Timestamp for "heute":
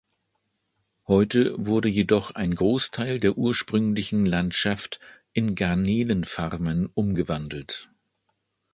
1.05-1.53